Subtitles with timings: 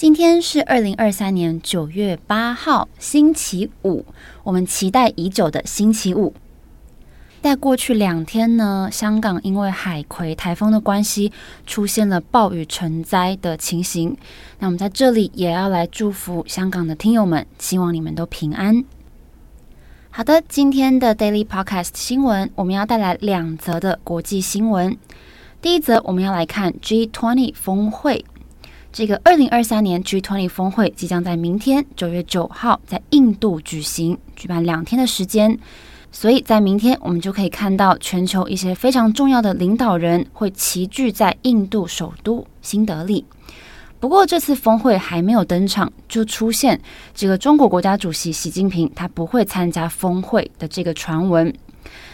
[0.00, 4.02] 今天是二零二三年九月八号，星期五。
[4.42, 6.32] 我们期待已久的星期五。
[7.42, 11.30] 在过去两天呢，香港因为海葵台风的关系，
[11.66, 14.16] 出现了暴雨成灾的情形。
[14.60, 18.82] 那我们在这里也要来祝福香港的听友们，希望你们都平安。
[20.08, 24.96] 好的，今天的 Daily Podcast 新闻，我们要带来两则的国际新闻。
[25.60, 28.24] 第一则，我们要来看 G20 峰会。
[28.92, 35.58] 这个二零二三年 G20 峰会即将在明天九月九号在印度举行，举办两天的时间。
[36.12, 43.24] 所以在明天，我们就可以看到全球一些非常重要的领导人会齐聚在印度首都新德里。
[44.00, 46.80] 不过，这次峰会还没有登场，就出现
[47.14, 51.54] 这个中国国家主席习近平他不会参加峰会的这个传闻。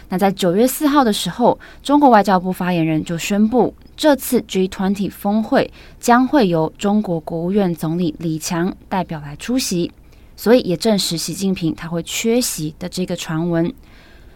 [0.09, 9.91] 那在九月四号的时候，中国外交部发言人就宣布，这次 G20 峰会将会由中国国务院总理李强代表来出席，
[10.37, 13.73] 所以也证实习近平他会缺席的这个传闻。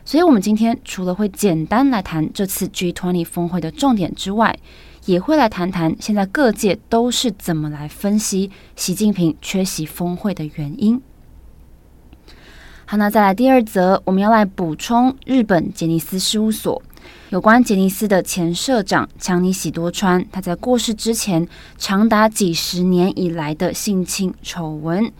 [0.04, 4.58] 所以，我们今天除了会简单来谈这次 G20 峰会的重点之外，
[5.04, 11.00] 也会来谈谈现在各界都是怎么来分析习近平缺席峰会的原因。
[12.90, 16.82] 好，那再来第二则，我们要来补充日本杰尼斯事务所
[17.28, 21.46] 有关杰尼斯的前社长强尼喜多川，他在过世之前
[21.78, 25.12] 长达几十年以来的性侵丑闻。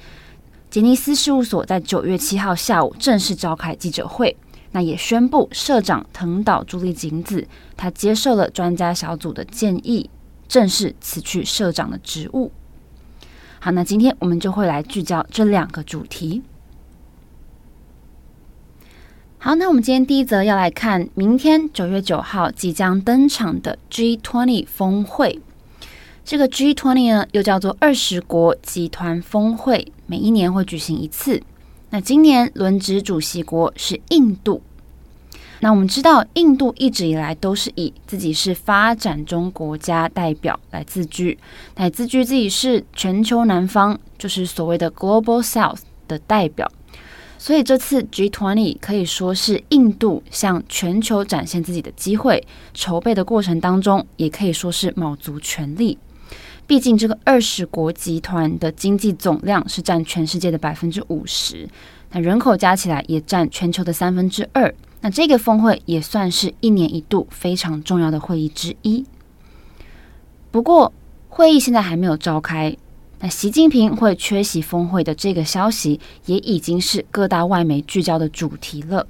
[0.69, 4.37] 杰尼斯事务所在九月七号下午正式召开记者会，
[4.73, 10.11] 那也宣布社长藤岛朱莉景子，他接受了专家小组的建议，
[10.49, 12.51] 正式辞去社长的职务。
[13.61, 16.43] 好，那今天我们就会来聚焦这两个主题。
[19.43, 25.41] 好，那我们今天第一则要来看明天九月九号即将登场的 G20 峰会。
[26.27, 31.43] 这个 G20 呢，又叫做二十国集团峰会，每一年会举行一次。
[31.89, 34.61] 那今年轮值主席国是印度。
[35.61, 41.39] 那我们知道，印度一直以来都是以自己是发展中国家代表来自居，
[41.77, 46.71] 来自居自己是全球南方，就是所谓的 Global South 的代表。
[47.43, 52.47] 所以这次 G20 可以说是印度向全球展现自己的机会。
[52.75, 55.97] 筹备的过程当中，也可以说是卯足全力。
[56.67, 61.67] 毕竟这个二十国集团的经济总量是占全世界的百分之五十，
[62.11, 64.73] 那人口加起来也占全球的三分之二。
[65.01, 69.07] 那这个峰会也算是一年一度非常重要的会议之一。
[70.51, 70.93] 不过，
[71.31, 72.77] 会议现在还没有召开。
[73.23, 79.07] 那习近平会缺席峰会的这个消息，也已经是各大外媒聚焦的主题了。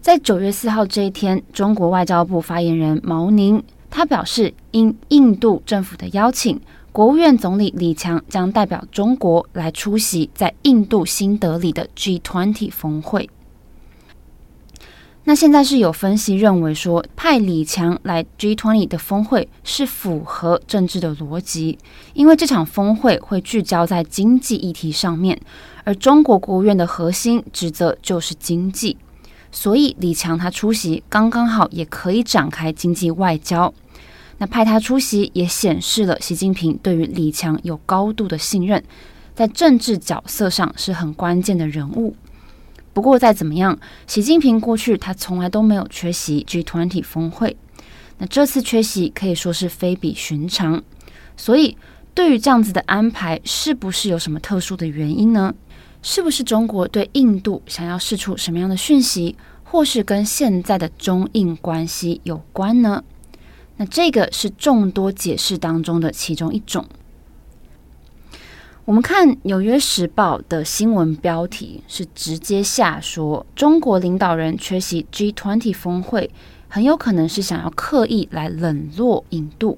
[0.00, 3.60] 在九月四号这一天，中国外交部发言人毛宁
[3.90, 6.60] 他表示，应印度政府的邀请，
[6.92, 13.28] 国务院总理李强将代表中国来出席在印度新德里的 G20 峰会。
[15.28, 21.76] 那现在是有分析认为说，派李强来 G20 的峰会是符合政治的逻辑，
[22.14, 25.36] 因为这场峰会会聚焦在经济议题上面，
[25.82, 28.96] 而中国国务院的核心职责就是经济，
[29.50, 33.74] 所以李强他出席刚刚好，也可以展开经济外交。
[34.38, 38.80] 那派他出席也显示了习近平对于李强有高度的信任，
[39.34, 42.14] 在政治角色上是很关键的人物。
[42.96, 47.54] 不过再怎么样，习近平过去他从来都没有缺席 G 团体峰会，
[48.16, 50.82] 那这次缺席可以说是非比寻常。
[51.36, 51.76] 所以
[52.14, 55.54] 对于这样子的安排，是不是有什么特殊的原因呢？
[56.00, 63.04] 是不是中国对印度想要释出什么样的讯息，或是跟现在的中印关系有关呢？
[63.76, 66.82] 那这个是众多解释当中的其中一种。
[68.86, 76.30] 我们看《纽约时报》的新闻标题是直接下说，中国领导人缺席 G20 峰会，
[76.68, 79.76] 很有可能是想要刻意来冷落印度。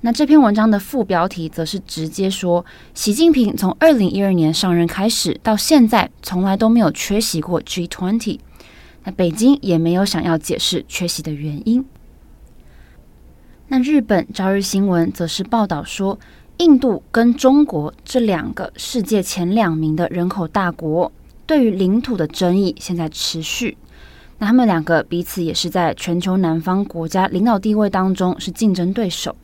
[0.00, 8.40] 那这篇文章的副标题则是直接说，习近平从二零一二年上任开始到现在，从来都没有缺席过 G20。
[9.04, 11.86] 那北京也没有想要解释缺席的原因。
[13.68, 16.18] 那日本朝日新闻则是报道说。
[16.58, 21.12] 印度跟中国这两个世界前两名的人口大国，
[21.46, 23.78] 对于领土的争议现在持续。
[24.38, 29.36] 那他们两个彼此也是在全球南方国家领导地位当中是竞争对手。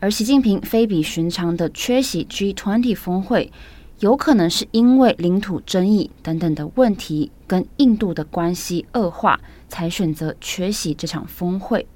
[0.00, 3.52] 而习近平非比寻常的缺席 G20 峰会，
[4.00, 9.38] 有可能是因为领土争议等等的问题跟印度的关系恶化，
[9.68, 11.86] 才选择缺席这场峰会。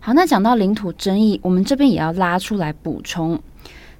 [0.00, 3.38] 好，那讲到领土争议，我们这边也要拉出来补充，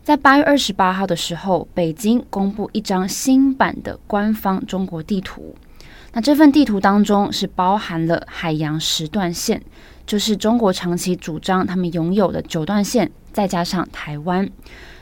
[0.03, 5.55] 在八月二十八号的时候，北京公布一张新版的官方中国地图。
[6.13, 9.61] 那这份地图当中是包含了海洋十段线，
[10.07, 14.49] 就是中国长期主张他们拥有的九段线，再加上台湾。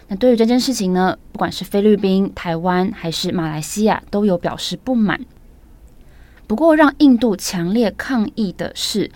[0.09, 5.21] 那对于这件事情呢，不管是菲律宾、台湾还是马来西亚，都有表示不满。
[6.49, 9.11] 不过，让印度强烈抗议的是。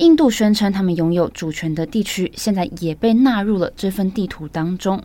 [0.00, 5.02] 印度宣称他们拥有主权的地区，现在也被纳入了这份地图当中，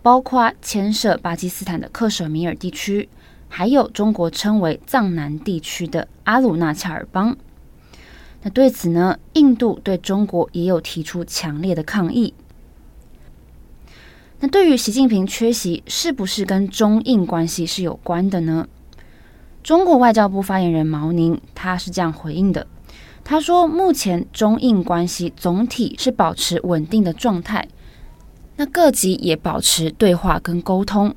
[0.00, 3.08] 包括牵涉巴基斯坦的克什米尔地区，
[3.48, 7.36] 还有中国称为藏南地区的阿鲁纳恰尔邦。
[8.42, 12.32] 那对此呢，印度对中国也有提出强烈的抗议。
[14.38, 18.68] 那对于习近平缺席，是不是跟中印关系是有关的呢？
[19.64, 22.68] 中国外交部发言人毛宁他是这样回应的。
[23.30, 27.68] 他说：“目前中印关系总体是保持稳定的状态，
[28.56, 31.14] 那各级也保持对话跟沟通。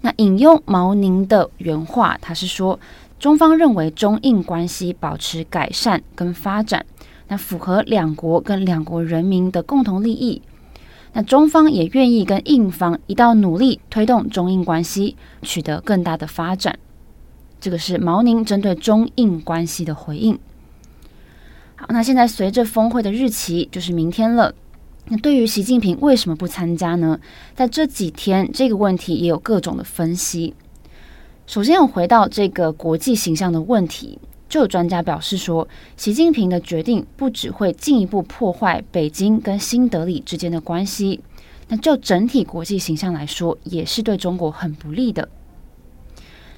[0.00, 2.80] 那引用毛宁的原话，他是说，
[3.20, 6.86] 中方认为中印关系保持改善跟发展，
[7.28, 10.40] 那符合两国跟两国人民的共同利益。
[11.12, 16.78] 那中方也愿意跟印方一道努力，推动中印关系取得更大的发展。
[17.60, 20.38] 这个是毛宁针对中印关系的回应。”
[21.80, 24.52] 好，那现在随着峰会的日期就是明天了。
[25.06, 27.20] 那对于习近平为什么不参加呢？
[27.54, 30.54] 在这几天，这个问题也有各种的分析。
[31.46, 41.20] 首先，我回到这个国际形象的问题，就有专家表示说，习近平的决定不只会进一步破坏北京跟新德里之间的关系，
[41.68, 45.28] 那就整体国际形象来说，也是对中国很不利的。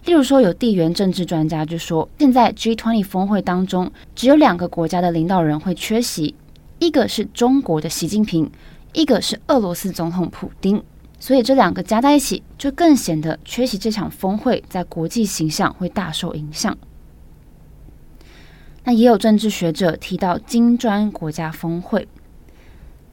[0.06, 6.35] 例如说，有地缘政治专家就说，现在 G20 峰会当中只有两个国家的领导人会缺席，
[6.79, 8.50] 一个是中国的习近平，
[8.94, 10.82] 一个是俄罗斯总统普丁，
[11.19, 16.76] 所以这两个加在一起，就更显得缺席这场峰会在国际形象会大受影响。
[18.85, 22.08] 那也有政治学者提到金砖国家峰会，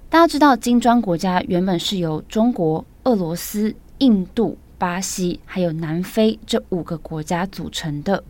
[0.09, 4.57] 大家知道金砖国家原本是由中国、俄罗斯、印度。
[4.77, 8.23] 巴西还有南非这五个国家组成的。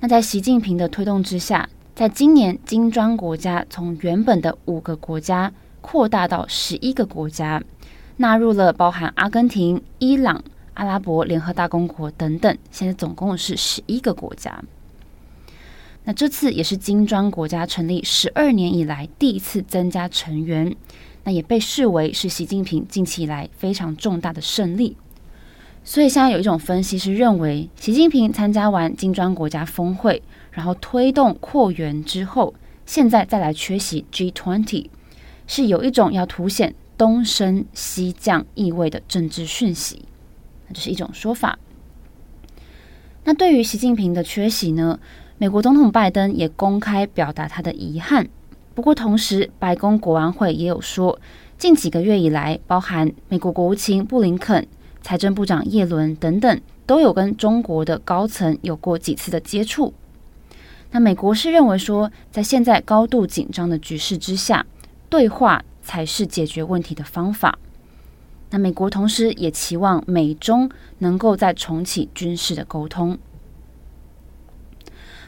[0.00, 7.62] 那在习近平的推动之下，在今年金砖国家从原本的五个国家扩大到十一个国家，
[8.16, 10.42] 纳入了包含阿根廷、伊朗、
[10.74, 14.62] 阿拉伯联合大公国等等，现在总共是十一个国家。
[16.04, 20.74] 那这次也是金砖国家成立十二年以来第一次增加成员，
[21.24, 24.96] 那也被视为是习近平近期以来非常重大的胜利。
[25.82, 30.22] 所以现在有一种分析是认为，习近平参加完金砖国家峰会，
[30.52, 32.54] 然后推动扩员之后，
[32.86, 34.86] 现在再来缺席 G20，
[35.46, 40.04] 是有一种要凸显东升西降意味的政治讯息，
[40.68, 41.58] 那这是一种说法。
[43.24, 45.00] 那对于习近平的缺席呢，
[45.38, 48.28] 美国总统拜登也公开表达他的遗憾。
[48.74, 51.18] 不过同时，白宫国安会也有说，
[51.58, 54.66] 近几个月以来，包含美国国务卿布林肯。
[55.02, 59.94] 财政部长叶伦等等都有跟中国的高层有过几次的接触。
[60.92, 64.66] 那美国是认为说，在现在高度紧张的局势之下，
[65.08, 67.58] 对话才是解决问题的方法。
[68.50, 73.16] 那美国同时也期望美中能够再重启军事的沟通。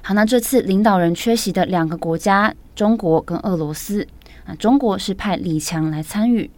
[0.03, 4.05] 好，那这次领导人缺席的两个国家，中国跟俄罗斯，
[4.45, 6.51] 啊，中国是派李强来参与。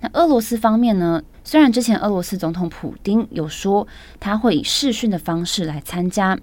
[0.00, 1.22] 那俄罗斯方面呢？
[1.44, 3.86] 虽然之前俄罗斯总统普丁有说
[4.18, 6.38] 他会以视讯的方式来参加，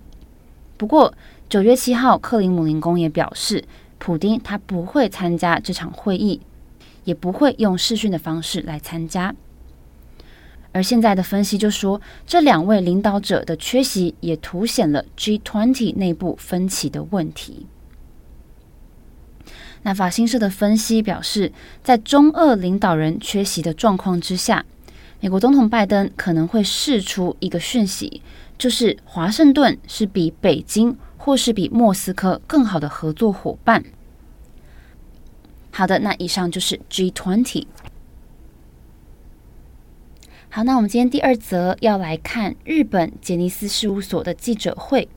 [0.76, 1.14] 不过
[1.50, 3.64] 九月七号克里姆林宫也表示，
[3.98, 6.42] 普丁他不会参加这场会议，
[7.04, 9.34] 也不会用视讯的方式来参加。
[10.74, 17.66] 而现在的分析就说，这两位领导者的缺席也凸显了 G20 内部分歧的问题。
[19.88, 21.50] 那法新社的分析表示，
[21.82, 24.66] 在中俄领导人缺席的状况之下，
[25.22, 28.22] 美国总统拜登可能会释出一个讯息，
[28.58, 33.82] 就是华盛顿是比北京或是比莫斯科更好的合作伙伴。
[35.72, 37.66] 好的，那以上就是 G20。
[40.50, 45.08] 好，那我们今天第二则要来看日本杰尼斯事务所的记者会，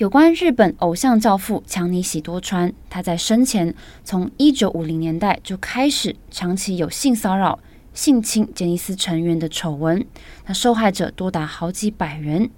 [0.00, 7.58] 有关日本偶像教父强尼喜多川，他在生前从一九五零年代就开始长期有性骚扰、
[7.92, 10.02] 性侵杰尼斯成员的丑闻，
[10.46, 12.48] 那受害者多达好几百人。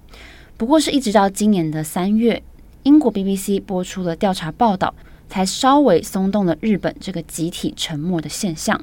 [0.55, 2.41] 不过是一直到今年的三月，
[2.83, 4.95] 英国 BBC 播出了调查报道，
[5.27, 8.81] 才稍微松动了日本这个集体沉默的现象。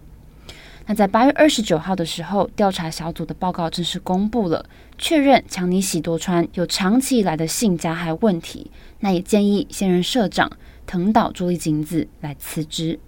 [0.90, 4.66] 那在八月二十九号的时候，调查小组的报告正式公布了，
[4.98, 8.68] 确认强尼喜多川有长期以来的性加害问题。
[8.98, 10.50] 那也建议现任社长
[10.88, 12.98] 藤岛朱莉景子来辞职。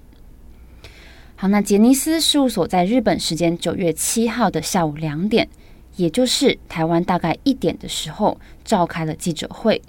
[1.34, 5.48] 好，那杰尼斯事务所在日本时间九月七号的下午两点，
[5.96, 9.82] 也就是台湾大概一点的时候，召开了记者会。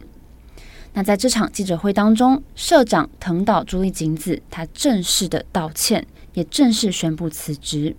[0.93, 6.07] 那在这场记者会当中，社长藤岛朱莉景子他正式的道歉。
[6.33, 7.95] 也正式宣布辞职。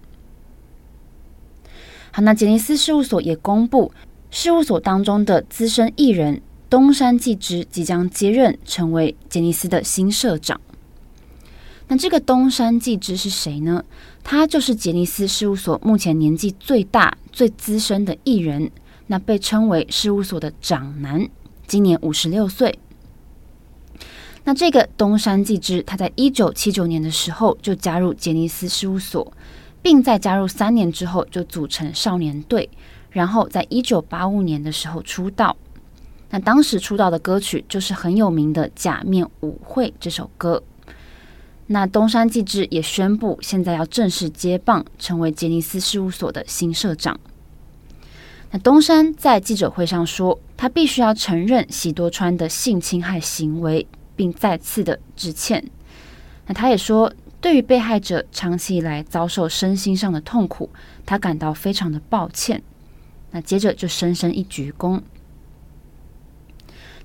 [2.12, 3.92] 好，那杰尼斯事务所也公布，
[4.30, 10.60] 事务所当中的资深艺人东山纪之即将接任，成为杰尼斯的新社长。
[11.88, 13.84] 那这个东山纪之是谁呢？
[14.22, 18.70] 他就是杰尼斯事务所目前年纪最大、最资深的艺人，
[19.08, 21.28] 那被称为事务所的长男，
[21.66, 22.78] 今年五十六岁。
[24.44, 29.32] 那这个东山纪之，他在一九七九年的时候就加入杰尼斯事务所，
[29.80, 32.68] 并在加入三年之后就组成少年队，
[33.10, 35.56] 然后在一九八五年的时候出道。
[36.30, 40.62] 那当时出道的歌曲就是很有名的《假面舞会》这首歌。
[41.68, 47.18] 那东山纪之也宣布，现在要正式接棒，成为杰尼斯事务所的新社长。
[48.50, 53.86] 那东山在记者会上说，他必须要承认喜多川的性侵害行为。
[54.16, 55.64] 并再次的致歉。
[56.47, 60.71] 那他也说，对于被害者长期以来遭受身心上的痛苦，
[61.06, 62.62] 他感到非常的抱歉。
[63.30, 65.00] 那接着就深深一鞠躬。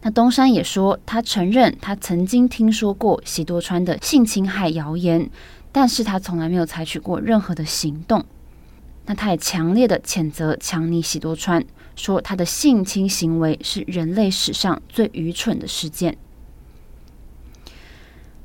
[0.02, 5.30] 那东山也说，他承认他曾经听说过喜多川的性侵害谣言，
[5.72, 8.24] 但是他从来没有采取过任何的行动。
[9.06, 16.16] 那他也强烈的谴责强尼喜多川，说他的性侵行为是人类史上最愚蠢的事件。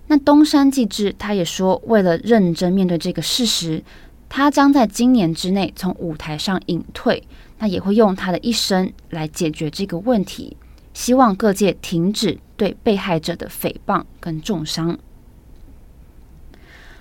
[0.07, 3.83] 那东山纪之他也说，为了认真面对这个事实，
[4.29, 7.23] 他将在今年之内从舞台上隐退。
[7.61, 10.57] 那也会用他的一生来解决这个问题，
[10.93, 14.99] 希望各界停止对被害者的诽谤跟重伤。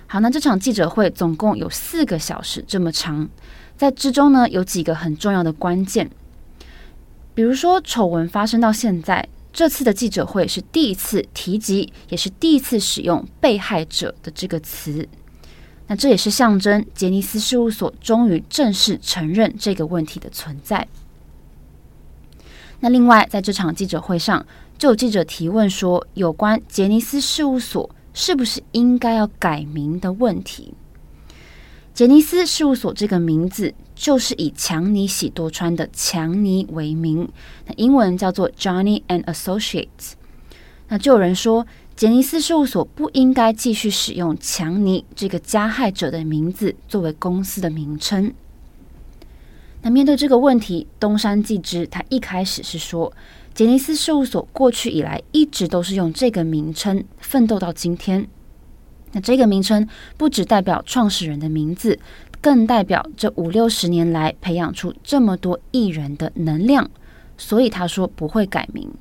[0.06, 3.28] 好，那这场记者会总共有四个小时这么长，
[3.76, 6.08] 在之中呢，有几个很重要的关键，
[7.34, 9.28] 比如说丑闻发生到现在。
[9.54, 15.08] 这次的记者会是第一次提及，也是第一次使用“被害者”的这个词。
[15.86, 20.88] 那这也是象征杰尼斯事务所终于正式承认这个问题的存在。
[22.80, 24.44] 那另外，在这场记者会上，
[24.76, 30.74] 就有记者提问说，有关杰尼斯事务所是不是应该要改名的问题。
[31.94, 37.28] 杰尼斯事务所这个名字就是以强尼喜多川的强尼为名，
[37.66, 40.12] 那英文叫做 Johnny and Associates。
[40.88, 48.34] 那就有人说，杰尼斯事务所不应该继续使用强尼这个加害者的名字作为公司的名称。
[49.82, 53.12] 那面对这个问题，东山纪之他一开始是说，
[53.54, 58.26] 杰尼斯事务所过去以来一直都是用这个名称奋斗到今天。
[59.12, 61.98] 那这个名称不只代表创始人的名字，
[62.44, 66.90] 更代表这五六十年来培养出这么多艺人的能量，
[67.38, 68.92] 所以他说不会改名。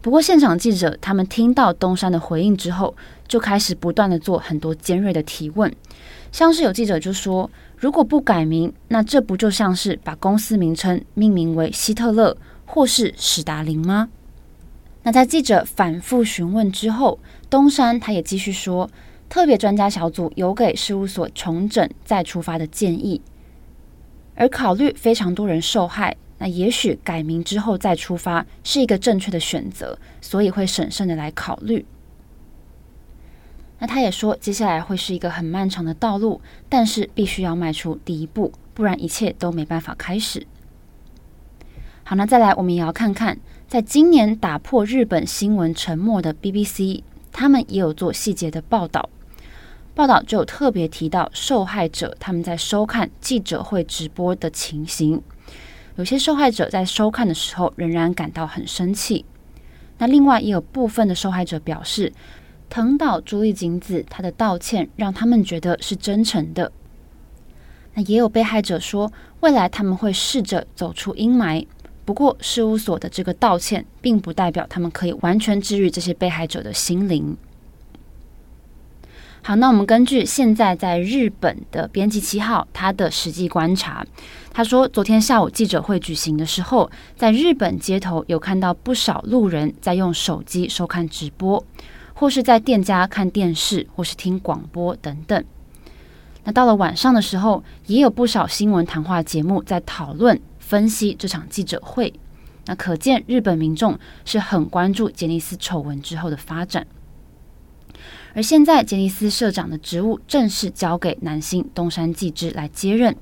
[0.00, 2.94] 不过现场记者他们听到东山的回应之后，
[3.26, 5.74] 就开始不断的做很多尖锐的提问，
[6.30, 14.08] 像是有记者就说，如果不改名，那这不就像是把公司名称命名为希特勒或是史达林吗？
[15.02, 17.18] 那在记者反复询问之后，
[17.50, 18.88] 东山他也继续说，
[19.30, 23.22] 特别专家小组有给事务所重整再出发的建议，
[24.34, 31.86] 而考虑非常多人受害，那也许改名之后再出发是一个正确的选择，所以会审慎的来考虑。
[33.78, 40.44] 那他也说，接下来会是一个很漫长的道路，但是必须要迈出第一步，不然一切都没办法开始。
[42.02, 43.38] 好，那再来，我们也要看看。
[43.68, 49.08] 在今年打破日本新闻沉默的 BBC，他们也有做细节的报道。
[49.94, 55.20] 报道就有特别提到受害者他们在收看记者会直播的情形。
[55.96, 59.24] 有些受害者在收看的时候仍然感到很生气。
[59.98, 62.12] 那另外也有部分的受害者表示，
[62.70, 66.72] 藤岛朱丽景子她的道歉让他们觉得是真诚的。
[67.92, 71.66] 那也有被害者说，未来他们会试着走出阴霾。
[72.06, 77.36] 不过，事务所的这个道歉，并不代表他们可以完全治愈这些被害者的心灵。
[79.42, 84.04] 好，那我们根据现在在日本的编辑七号他的实际观察，
[84.52, 91.64] 他说，昨天下午记者会举行的时候，在日本街头有看到不少路人在用手机收看直播，
[92.12, 95.42] 或是在店家看电视，或是听广播等等。
[96.44, 100.40] 那到了晚上的时候，也有不少新闻谈话节目在讨论。
[100.58, 102.12] 分析这场记者会，
[102.66, 106.86] 那可见日本民众是很关注杰尼斯丑闻之后的发展。
[108.34, 113.16] 而现在，杰尼斯社长的职务正式交给男星东山纪之来接任。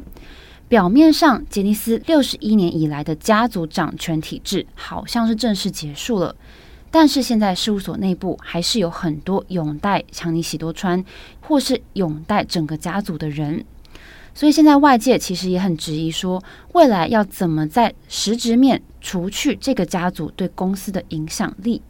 [0.69, 6.37] 表面上，杰尼斯六十一年以来的家族掌权体制好像是正式结束了，
[6.91, 11.03] 但是现在事务所内部还是有很多拥戴强尼喜多川，
[11.41, 13.65] 或是拥戴整个家族的人。
[14.35, 21.81] 所以现在外界其实也很质疑，说未来要怎么在实质面除去这个家族对公司的影响力？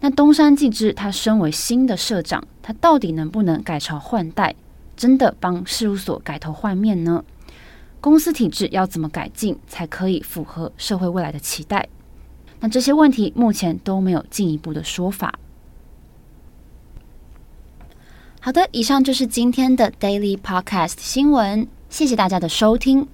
[0.00, 4.54] 那东山纪之他身为新的社长，他到底能不能改朝换代，
[4.96, 7.24] 真的帮事务所改头换面呢？
[8.00, 11.88] 公司体制要怎么改进，才可以符合社会未来的期待？
[12.60, 15.34] 那这些问题目前都没有进一步的说法。
[18.40, 23.08] 好的，以上就是今天的 Daily Podcast 新闻，谢谢大家的收听。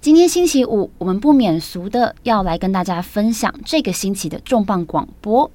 [0.00, 5.48] 今天星期五，我们不免俗的要来跟大家分享这个星期的重磅广播。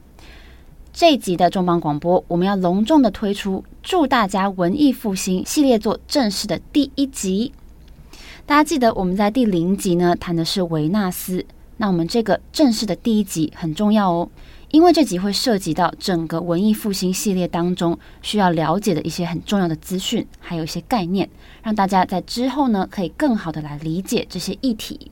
[0.99, 7.53] 这一集的重磅广播，我们要隆重的推出《祝大家文艺复兴》系列作正式的第一集。
[8.45, 11.45] 大家记得我们在第零集呢谈的是维纳斯，
[11.77, 14.27] 那我们这个正式的第一集很重要哦。
[14.71, 21.29] 因为这集会涉及到整个文艺复兴系列当中需要了解的一些很重要的资讯，还有一些概念，
[21.63, 25.09] 让大家在之后呢可以更好的来理解这些议题。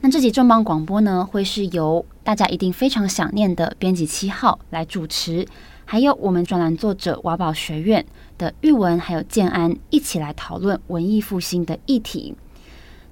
[0.00, 5.46] 那这集重磅广播呢，会是由大家一定非常想念的编辑七号来主持，
[5.84, 8.04] 还有我们专栏作者瓦堡学院
[8.38, 12.36] 的玉文还有建安一起来讨论文艺复兴的议题。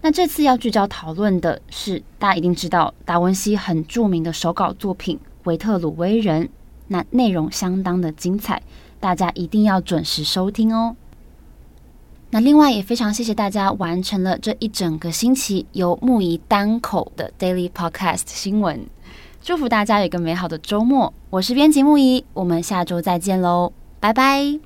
[0.03, 5.19] 那这次要聚焦讨论的是大家一定知道达文西很著名的手稿作品。
[5.45, 6.49] 维特鲁威人，
[6.89, 8.63] 那内容相当的精彩，
[9.01, 10.95] 大家一定要准时收听哦。
[12.35, 18.85] 那另外也非常谢谢大家完成了这一整个星期由木仪单口的 Daily Podcast 新闻。
[19.41, 21.15] 祝福大家有一个美好的周末。
[21.31, 24.59] 我是编辑木仪，我们下周再见喽，拜拜。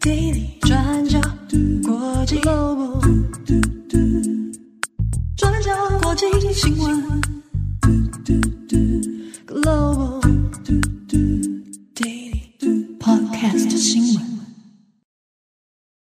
[0.00, 1.20] 转角
[6.02, 7.04] 国际新闻
[9.46, 10.20] ，Global
[11.94, 14.31] Daily Podcast 新闻。